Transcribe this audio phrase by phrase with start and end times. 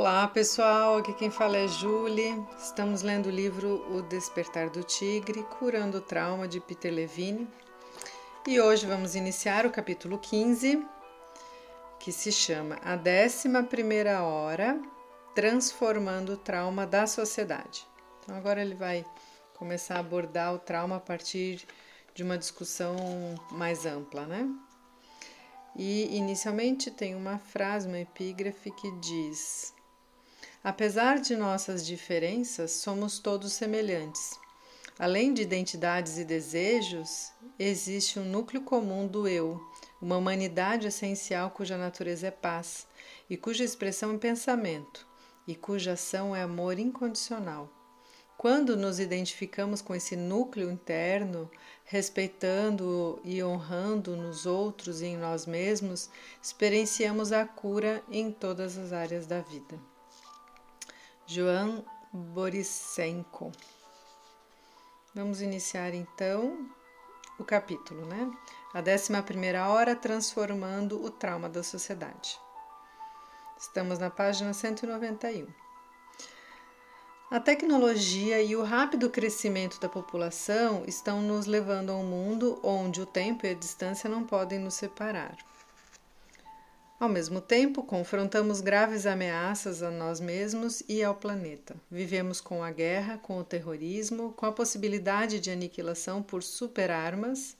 [0.00, 2.42] Olá pessoal, aqui quem fala é Julie.
[2.58, 7.46] Estamos lendo o livro O Despertar do Tigre, Curando o Trauma de Peter Levine.
[8.48, 10.82] E hoje vamos iniciar o capítulo 15,
[11.98, 14.80] que se chama A Décima Primeira Hora,
[15.34, 17.86] Transformando o Trauma da Sociedade.
[18.24, 19.04] Então agora ele vai
[19.58, 21.66] começar a abordar o trauma a partir
[22.14, 22.96] de uma discussão
[23.52, 24.48] mais ampla, né?
[25.76, 29.74] E inicialmente tem uma frase, uma epígrafe que diz:
[30.62, 34.38] Apesar de nossas diferenças, somos todos semelhantes.
[34.98, 39.58] Além de identidades e desejos, existe um núcleo comum do eu,
[40.02, 42.86] uma humanidade essencial cuja natureza é paz
[43.28, 45.08] e cuja expressão é pensamento
[45.48, 47.72] e cuja ação é amor incondicional.
[48.36, 51.50] Quando nos identificamos com esse núcleo interno,
[51.84, 56.10] respeitando e honrando nos outros e em nós mesmos,
[56.42, 59.89] experienciamos a cura em todas as áreas da vida.
[61.32, 63.52] Joan Borisenko.
[65.14, 66.68] Vamos iniciar então
[67.38, 68.28] o capítulo, né?
[68.74, 72.36] A 11 primeira hora transformando o trauma da sociedade.
[73.56, 75.46] Estamos na página 191.
[77.30, 83.00] A tecnologia e o rápido crescimento da população estão nos levando a um mundo onde
[83.00, 85.38] o tempo e a distância não podem nos separar.
[87.00, 91.74] Ao mesmo tempo, confrontamos graves ameaças a nós mesmos e ao planeta.
[91.90, 97.56] Vivemos com a guerra, com o terrorismo, com a possibilidade de aniquilação por superarmas,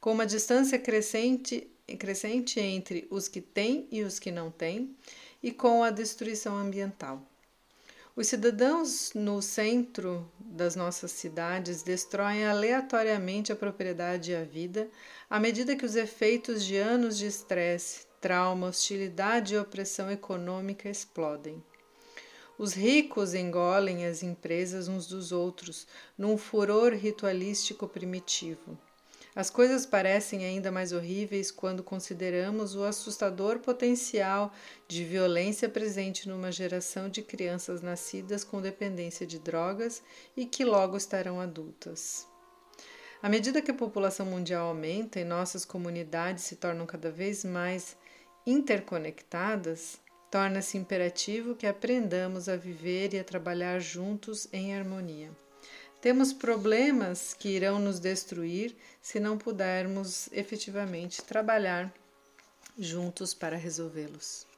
[0.00, 4.96] com uma distância crescente, crescente entre os que têm e os que não têm,
[5.42, 7.22] e com a destruição ambiental.
[8.16, 14.88] Os cidadãos no centro das nossas cidades destroem aleatoriamente a propriedade e a vida
[15.28, 21.62] à medida que os efeitos de anos de estresse, trauma, hostilidade e opressão econômica explodem.
[22.58, 25.86] Os ricos engolem as empresas uns dos outros
[26.18, 28.78] num furor ritualístico primitivo.
[29.34, 34.52] As coisas parecem ainda mais horríveis quando consideramos o assustador potencial
[34.88, 40.02] de violência presente numa geração de crianças nascidas com dependência de drogas
[40.36, 42.29] e que logo estarão adultas.
[43.22, 47.94] À medida que a população mundial aumenta e nossas comunidades se tornam cada vez mais
[48.46, 50.00] interconectadas,
[50.30, 55.30] torna-se imperativo que aprendamos a viver e a trabalhar juntos em harmonia.
[56.00, 61.92] Temos problemas que irão nos destruir se não pudermos efetivamente trabalhar
[62.78, 64.49] juntos para resolvê-los.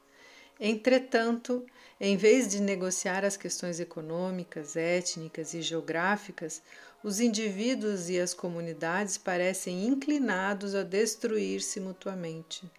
[0.60, 1.64] Entretanto,
[2.00, 6.62] em vez de negociar as questões econômicas, étnicas e geográficas,
[7.02, 12.70] os indivíduos e as comunidades parecem inclinados a destruir-se mutuamente.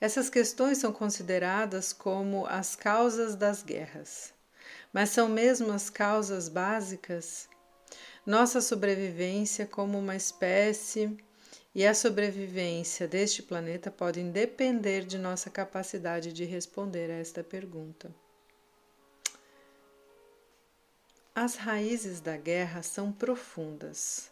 [0.00, 4.32] Essas questões são consideradas como as causas das guerras.
[4.92, 7.48] Mas são mesmo as causas básicas?
[8.24, 11.16] nossa sobrevivência como uma espécie
[11.74, 18.14] e a sobrevivência deste planeta podem depender de nossa capacidade de responder a esta pergunta.
[21.34, 24.30] As raízes da guerra são profundas.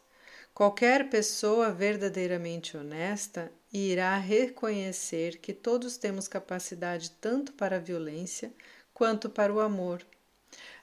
[0.53, 8.53] Qualquer pessoa verdadeiramente honesta irá reconhecer que todos temos capacidade tanto para a violência
[8.93, 10.05] quanto para o amor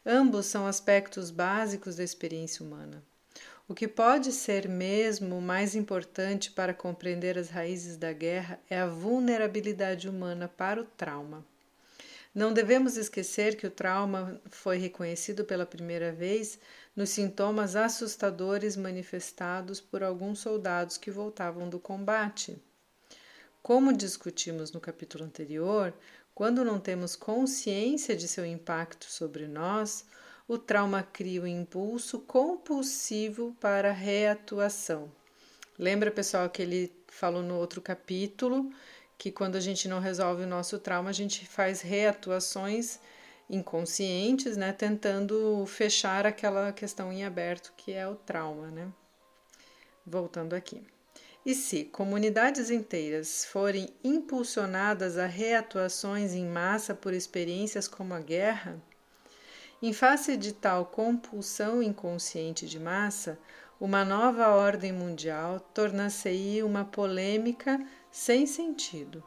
[0.09, 3.03] Ambos são aspectos básicos da experiência humana.
[3.69, 8.87] O que pode ser mesmo mais importante para compreender as raízes da guerra é a
[8.87, 11.45] vulnerabilidade humana para o trauma.
[12.33, 16.57] Não devemos esquecer que o trauma foi reconhecido pela primeira vez
[16.95, 22.57] nos sintomas assustadores manifestados por alguns soldados que voltavam do combate.
[23.61, 25.93] Como discutimos no capítulo anterior,
[26.33, 30.05] quando não temos consciência de seu impacto sobre nós,
[30.47, 35.11] o trauma cria o um impulso compulsivo para reatuação.
[35.77, 38.71] Lembra, pessoal, que ele falou no outro capítulo
[39.17, 42.99] que quando a gente não resolve o nosso trauma, a gente faz reatuações
[43.49, 48.91] inconscientes, né, tentando fechar aquela questão em aberto que é o trauma, né?
[50.05, 50.83] Voltando aqui.
[51.45, 58.81] E se comunidades inteiras forem impulsionadas a reatuações em massa por experiências como a guerra,
[59.81, 63.39] em face de tal compulsão inconsciente de massa,
[63.79, 67.79] uma nova ordem mundial torna-se-ia uma polêmica
[68.09, 69.23] sem sentido.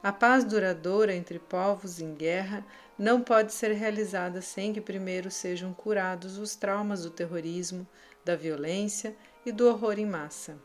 [0.00, 2.64] A paz duradoura entre povos em guerra
[2.96, 7.86] não pode ser realizada sem que primeiro sejam curados os traumas do terrorismo,
[8.24, 10.56] da violência e do horror em massa.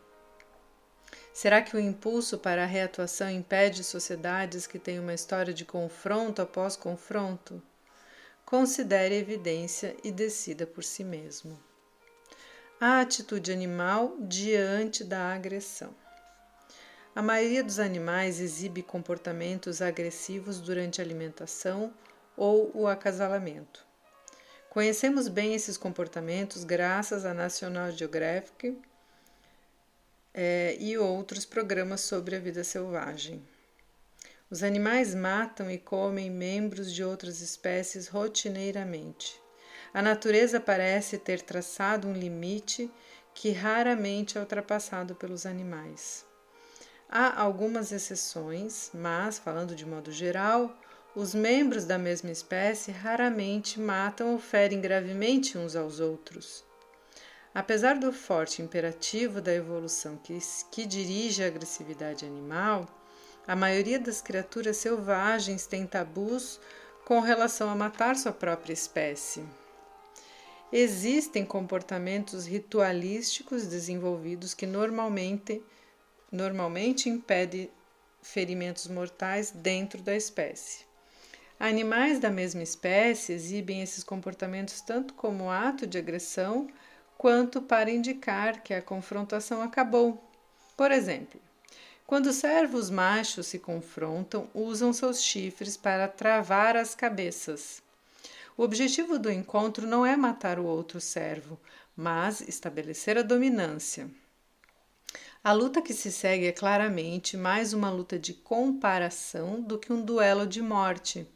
[1.34, 6.42] Será que o impulso para a reatuação impede sociedades que têm uma história de confronto
[6.42, 7.62] após confronto?
[8.46, 11.60] Considere a evidência e decida por si mesmo.
[12.80, 15.96] A atitude animal diante da agressão.
[17.16, 21.94] A maioria dos animais exibe comportamentos agressivos durante a alimentação
[22.38, 23.86] ou o acasalamento.
[24.70, 28.78] Conhecemos bem esses comportamentos graças à National Geographic
[30.34, 33.42] é, e outros programas sobre a vida selvagem.
[34.50, 39.42] Os animais matam e comem membros de outras espécies rotineiramente.
[39.92, 42.92] A natureza parece ter traçado um limite
[43.34, 46.26] que raramente é ultrapassado pelos animais.
[47.10, 50.78] Há algumas exceções, mas, falando de modo geral,
[51.16, 56.64] os membros da mesma espécie raramente matam ou ferem gravemente uns aos outros.
[57.54, 60.38] Apesar do forte imperativo da evolução que,
[60.72, 62.86] que dirige a agressividade animal,
[63.48, 66.60] a maioria das criaturas selvagens tem tabus
[67.06, 69.44] com relação a matar sua própria espécie.
[70.74, 75.62] Existem comportamentos ritualísticos desenvolvidos que normalmente,
[76.32, 77.70] normalmente impedem
[78.22, 80.84] ferimentos mortais dentro da espécie.
[81.60, 86.68] Animais da mesma espécie exibem esses comportamentos tanto como ato de agressão
[87.18, 90.22] quanto para indicar que a confrontação acabou.
[90.76, 91.40] Por exemplo,
[92.08, 97.82] quando servos machos se confrontam, usam seus chifres para travar as cabeças.
[98.56, 101.60] O objetivo do encontro não é matar o outro servo,
[101.98, 104.10] mas estabelecer a dominância.
[105.44, 110.02] A luta que se segue é claramente mais uma luta de comparação do que um
[110.02, 111.28] duelo de morte.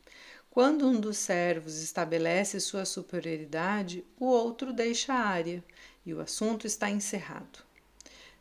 [0.49, 5.63] Quando um dos servos estabelece sua superioridade, o outro deixa a área
[6.05, 7.59] e o assunto está encerrado.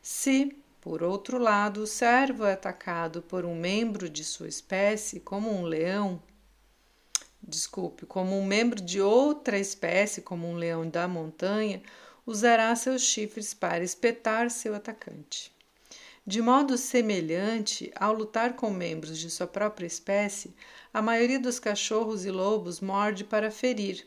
[0.01, 5.51] Se, por outro lado, o servo é atacado por um membro de sua espécie, como
[5.51, 6.23] um leão,
[7.43, 11.83] desculpe, como um membro de outra espécie, como um leão da montanha,
[12.25, 15.53] usará seus chifres para espetar seu atacante.
[16.27, 20.55] De modo semelhante, ao lutar com membros de sua própria espécie,
[20.93, 24.07] a maioria dos cachorros e lobos morde para ferir,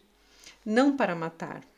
[0.63, 1.70] não para matar.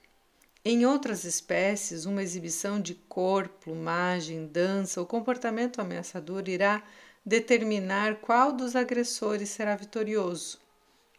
[0.65, 6.81] Em outras espécies, uma exibição de cor, plumagem, dança ou comportamento ameaçador irá
[7.25, 10.57] determinar qual dos agressores será vitorioso.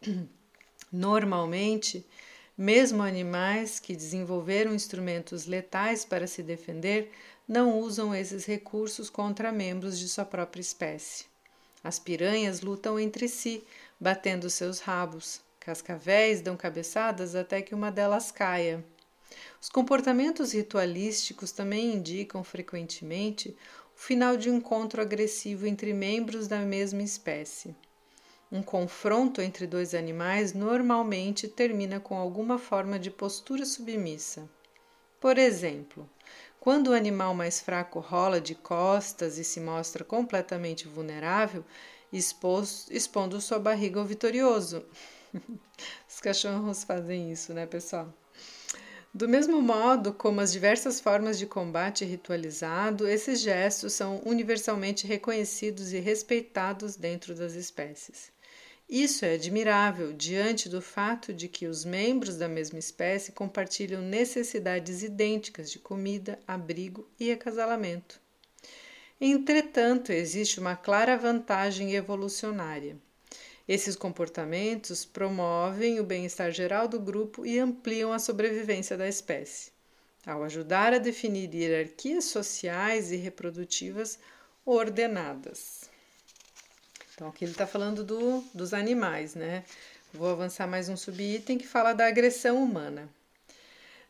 [0.91, 2.03] Normalmente,
[2.57, 7.11] mesmo animais que desenvolveram instrumentos letais para se defender
[7.47, 11.25] não usam esses recursos contra membros de sua própria espécie.
[11.83, 13.63] As piranhas lutam entre si,
[13.99, 15.39] batendo seus rabos.
[15.59, 18.83] Cascavéis dão cabeçadas até que uma delas caia.
[19.61, 23.55] Os comportamentos ritualísticos também indicam frequentemente
[23.95, 27.75] o final de um encontro agressivo entre membros da mesma espécie.
[28.51, 34.47] Um confronto entre dois animais normalmente termina com alguma forma de postura submissa.
[35.19, 36.07] Por exemplo,
[36.59, 41.65] quando o animal mais fraco rola de costas e se mostra completamente vulnerável,
[42.11, 44.85] expondo sua barriga ao vitorioso.
[46.07, 48.13] Os cachorros fazem isso, né, pessoal?
[49.15, 55.93] Do mesmo modo como as diversas formas de combate ritualizado, esses gestos são universalmente reconhecidos
[55.93, 58.29] e respeitados dentro das espécies.
[58.89, 65.01] Isso é admirável diante do fato de que os membros da mesma espécie compartilham necessidades
[65.01, 68.19] idênticas de comida, abrigo e acasalamento.
[69.21, 72.97] Entretanto, existe uma clara vantagem evolucionária.
[73.67, 79.71] Esses comportamentos promovem o bem-estar geral do grupo e ampliam a sobrevivência da espécie,
[80.23, 84.19] ao ajudar a definir hierarquias sociais e reprodutivas
[84.63, 85.89] ordenadas.
[87.15, 89.63] Então, aqui ele está falando do, dos animais, né?
[90.13, 93.09] Vou avançar mais um subitem que fala da agressão humana.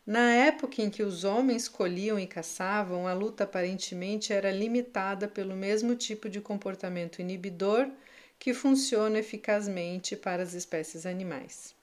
[0.05, 5.55] Na época em que os homens colhiam e caçavam, a luta aparentemente era limitada pelo
[5.55, 7.89] mesmo tipo de comportamento inibidor
[8.39, 11.75] que funciona eficazmente para as espécies animais.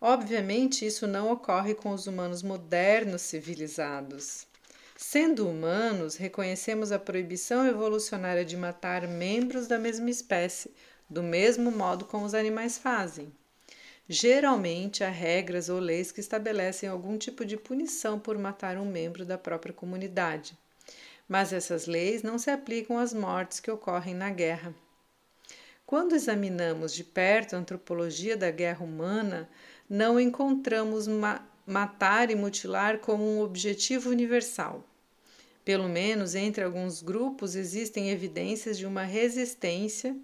[0.00, 4.46] Obviamente, isso não ocorre com os humanos modernos civilizados.
[4.96, 10.70] Sendo humanos, reconhecemos a proibição evolucionária de matar membros da mesma espécie,
[11.08, 13.32] do mesmo modo como os animais fazem.
[14.08, 19.24] Geralmente, há regras ou leis que estabelecem algum tipo de punição por matar um membro
[19.24, 20.56] da própria comunidade.
[21.28, 24.74] Mas essas leis não se aplicam às mortes que ocorrem na guerra.
[25.86, 29.48] Quando examinamos de perto a antropologia da guerra humana,
[29.88, 34.84] não encontramos ma matar e mutilar como um objetivo universal.
[35.64, 40.16] Pelo menos entre alguns grupos existem evidências de uma resistência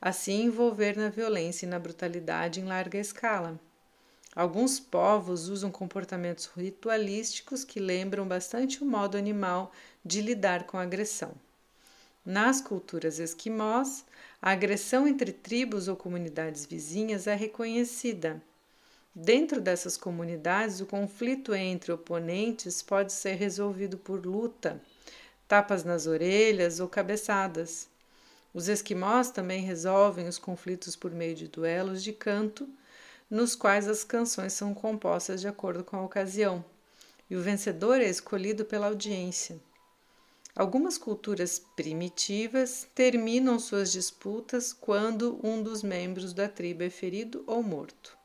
[0.00, 3.58] a se envolver na violência e na brutalidade em larga escala.
[4.34, 9.72] Alguns povos usam comportamentos ritualísticos que lembram bastante o modo animal
[10.04, 11.34] de lidar com a agressão.
[12.26, 14.04] Nas culturas esquimós,
[14.42, 18.42] a agressão entre tribos ou comunidades vizinhas é reconhecida.
[19.14, 24.82] Dentro dessas comunidades, o conflito entre oponentes pode ser resolvido por luta,
[25.46, 27.88] tapas nas orelhas ou cabeçadas.
[28.52, 32.68] Os esquimós também resolvem os conflitos por meio de duelos de canto,
[33.30, 36.64] nos quais as canções são compostas de acordo com a ocasião,
[37.30, 39.60] e o vencedor é escolhido pela audiência.
[40.56, 47.62] Algumas culturas primitivas terminam suas disputas quando um dos membros da tribo é ferido ou
[47.62, 48.16] morto.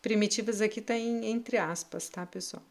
[0.00, 2.62] Primitivas aqui está entre aspas, tá, pessoal?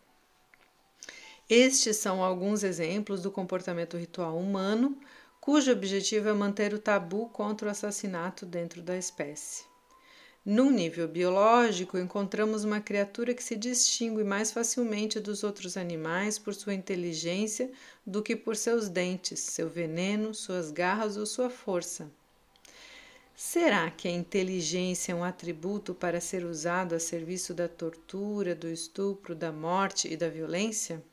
[1.49, 4.97] Estes são alguns exemplos do comportamento ritual humano,
[5.41, 9.65] cujo objetivo é manter o tabu contra o assassinato dentro da espécie.
[10.45, 16.53] Num nível biológico, encontramos uma criatura que se distingue mais facilmente dos outros animais por
[16.53, 17.71] sua inteligência
[18.05, 22.11] do que por seus dentes, seu veneno, suas garras ou sua força.
[23.35, 28.67] Será que a inteligência é um atributo para ser usado a serviço da tortura, do
[28.67, 31.03] estupro, da morte e da violência?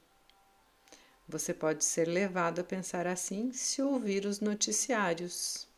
[1.27, 5.72] Você pode ser levado a pensar assim se ouvir os noticiários.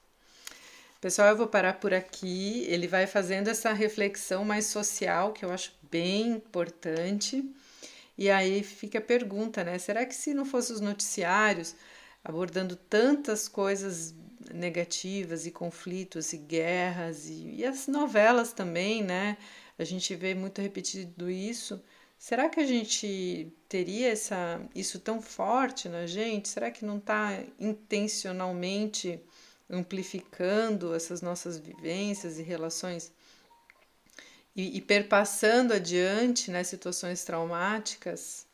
[1.04, 2.64] Pessoal, eu vou parar por aqui.
[2.66, 7.44] Ele vai fazendo essa reflexão mais social, que eu acho bem importante.
[8.16, 9.78] E aí fica a pergunta, né?
[9.78, 11.76] Será que se não fossem os noticiários
[12.25, 14.14] abordando tantas coisas
[14.50, 19.37] negativas e conflitos e guerras e, e as novelas também, né?
[19.78, 21.84] A gente vê muito repetido isso.
[22.18, 26.49] Será que a gente teria essa, isso tão forte na gente?
[26.49, 29.20] Será que não está intencionalmente
[29.68, 33.12] amplificando essas nossas vivências e relações
[34.54, 38.47] e, e perpassando adiante né, situações traumáticas.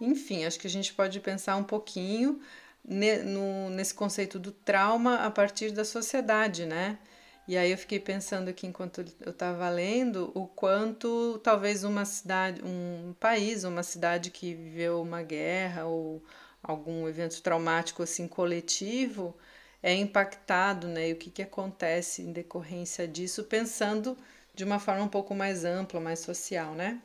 [0.00, 2.40] Enfim, acho que a gente pode pensar um pouquinho
[2.84, 6.98] ne, no, nesse conceito do trauma a partir da sociedade, né?
[7.46, 12.62] E aí eu fiquei pensando aqui enquanto eu estava lendo o quanto talvez uma cidade,
[12.62, 16.22] um país, uma cidade que viveu uma guerra ou
[16.62, 19.34] algum evento traumático assim coletivo,
[19.82, 21.10] é impactado, né?
[21.10, 24.16] E o que, que acontece em decorrência disso, pensando
[24.54, 27.00] de uma forma um pouco mais ampla, mais social, né?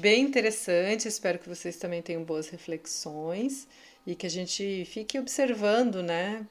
[0.00, 3.68] Bem interessante, espero que vocês também tenham boas reflexões
[4.04, 6.44] e que a gente fique observando, né,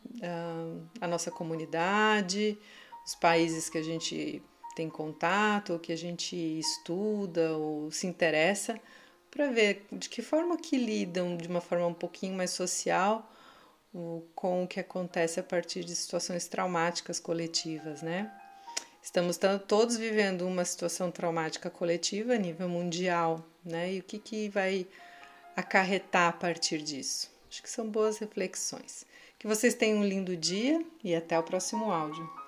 [1.01, 2.57] a nossa comunidade,
[3.05, 4.41] os países que a gente
[4.75, 8.79] tem contato, ou que a gente estuda ou se interessa,
[9.29, 13.29] para ver de que forma que lidam de uma forma um pouquinho mais social
[14.35, 18.31] com o que acontece a partir de situações traumáticas coletivas, né?
[19.01, 23.93] Estamos todos vivendo uma situação traumática coletiva a nível mundial, né?
[23.93, 24.87] E o que, que vai
[25.55, 27.31] acarretar a partir disso?
[27.49, 29.05] Acho que são boas reflexões.
[29.37, 32.42] Que vocês tenham um lindo dia e até o próximo áudio.